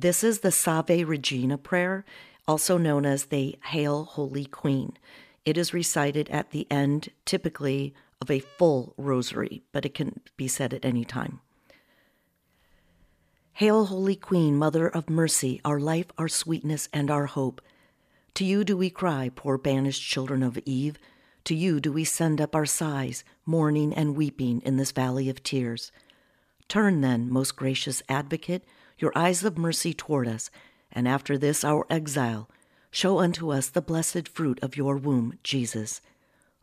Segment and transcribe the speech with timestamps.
[0.00, 2.06] This is the Salve Regina prayer,
[2.48, 4.96] also known as the Hail Holy Queen.
[5.44, 10.48] It is recited at the end, typically, of a full rosary, but it can be
[10.48, 11.40] said at any time.
[13.52, 17.60] Hail, Holy Queen, Mother of Mercy, our life, our sweetness, and our hope.
[18.36, 20.98] To you do we cry, poor banished children of Eve.
[21.44, 25.42] To you do we send up our sighs, mourning and weeping in this valley of
[25.42, 25.92] tears.
[26.68, 28.64] Turn then, most gracious advocate,
[29.00, 30.50] your eyes of mercy toward us,
[30.92, 32.48] and after this our exile,
[32.90, 36.00] show unto us the blessed fruit of your womb, Jesus.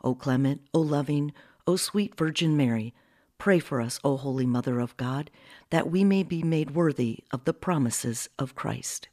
[0.04, 1.34] O clement, O loving,
[1.66, 2.94] O sweet Virgin Mary,
[3.38, 5.32] pray for us, O Holy Mother of God,
[5.70, 9.10] that we may be made worthy of the promises of Christ.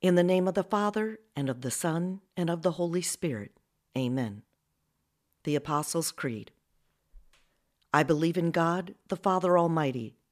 [0.00, 3.52] In the name of the Father, and of the Son, and of the Holy Spirit.
[3.96, 4.42] Amen.
[5.44, 6.50] The Apostles' Creed.
[7.94, 10.16] I believe in God, the Father Almighty,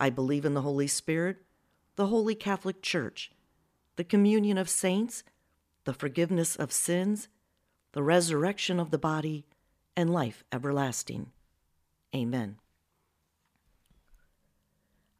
[0.00, 1.38] I believe in the Holy Spirit,
[1.96, 3.30] the Holy Catholic Church,
[3.96, 5.22] the communion of saints,
[5.84, 7.28] the forgiveness of sins,
[7.92, 9.46] the resurrection of the body,
[9.96, 11.30] and life everlasting.
[12.14, 12.56] Amen.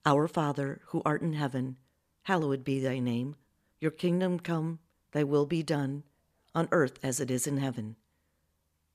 [0.04, 1.76] Our Father, who art in heaven,
[2.24, 3.36] hallowed be thy name.
[3.80, 4.80] Your kingdom come,
[5.12, 6.02] thy will be done,
[6.54, 7.96] on earth as it is in heaven.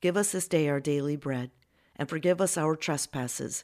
[0.02, 1.52] Give us this day our daily bread,
[1.95, 3.64] and forgive us our trespasses,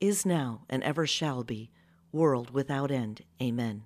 [0.00, 1.70] is now, and ever shall be,
[2.12, 3.22] world without end.
[3.42, 3.84] Amen.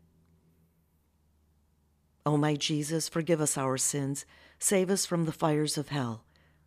[2.25, 4.25] O my Jesus, forgive us our sins,
[4.59, 6.25] save us from the fires of hell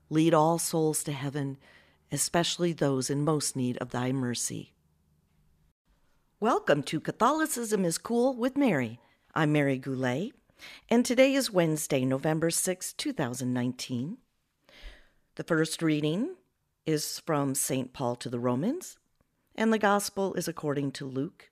[0.10, 1.58] Lead all souls to heaven,
[2.12, 4.72] especially those in most need of thy mercy.
[6.40, 9.00] Welcome to Catholicism is Cool with Mary.
[9.34, 10.34] I'm Mary Goulet,
[10.90, 14.18] and today is Wednesday, November 6, 2019.
[15.36, 16.36] The first reading
[16.86, 17.92] is from St.
[17.92, 18.98] Paul to the Romans,
[19.56, 21.50] and the Gospel is according to Luke.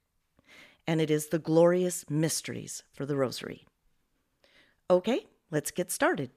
[0.85, 3.65] and it is the glorious mysteries for the Rosary.
[4.89, 6.29] Okay, let's get started.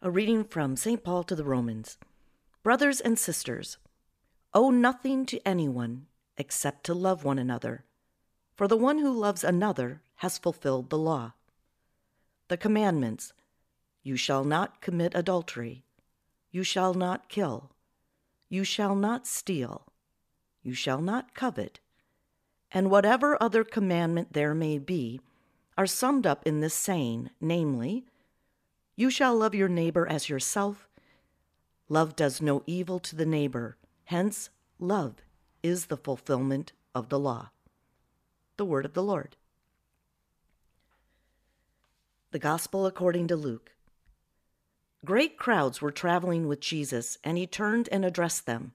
[0.00, 1.02] A reading from St.
[1.02, 1.98] Paul to the Romans.
[2.62, 3.76] Brothers and sisters,
[4.54, 6.06] owe nothing to anyone
[6.38, 7.84] except to love one another,
[8.56, 11.34] for the one who loves another has fulfilled the law.
[12.48, 13.32] The commandments
[14.02, 15.84] you shall not commit adultery,
[16.50, 17.70] you shall not kill,
[18.48, 19.86] you shall not steal,
[20.62, 21.80] you shall not covet,
[22.72, 25.20] and whatever other commandment there may be,
[25.76, 28.04] are summed up in this saying, namely,
[28.96, 30.88] You shall love your neighbor as yourself.
[31.88, 35.16] Love does no evil to the neighbor, hence, love
[35.62, 37.50] is the fulfillment of the law.
[38.56, 39.36] The word of the Lord.
[42.30, 43.72] The Gospel according to Luke.
[45.04, 48.72] Great crowds were traveling with Jesus, and he turned and addressed them.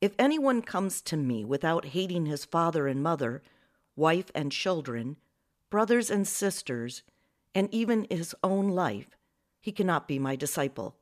[0.00, 3.42] If anyone comes to me without hating his father and mother,
[3.94, 5.16] wife and children,
[5.70, 7.02] brothers and sisters,
[7.54, 9.16] and even his own life,
[9.60, 10.96] he cannot be my disciple.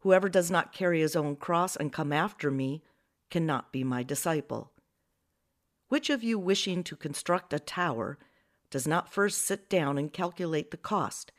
[0.00, 2.82] Whoever does not carry his own cross and come after me
[3.28, 4.70] cannot be my disciple.
[5.88, 8.18] Which of you wishing to construct a tower
[8.70, 11.32] does not first sit down and calculate the cost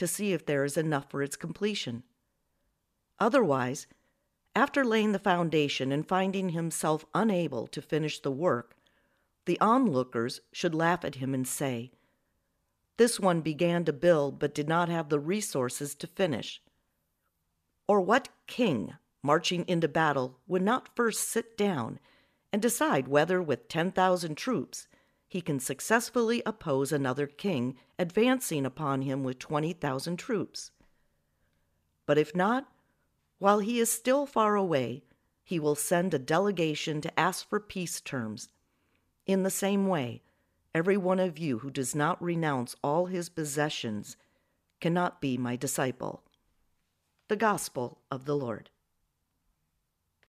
[0.00, 2.02] to see if there is enough for its completion?
[3.18, 3.86] Otherwise,
[4.56, 8.74] after laying the foundation and finding himself unable to finish the work,
[9.44, 11.92] the onlookers should laugh at him and say,
[12.96, 16.62] This one began to build but did not have the resources to finish.
[17.86, 22.00] Or what king, marching into battle, would not first sit down
[22.52, 24.88] and decide whether, with 10,000 troops,
[25.30, 30.72] he can successfully oppose another king advancing upon him with 20,000 troops?
[32.04, 32.66] But if not,
[33.38, 35.04] while he is still far away,
[35.44, 38.48] he will send a delegation to ask for peace terms.
[39.24, 40.22] In the same way,
[40.74, 44.16] every one of you who does not renounce all his possessions
[44.80, 46.24] cannot be my disciple.
[47.28, 48.68] The Gospel of the Lord.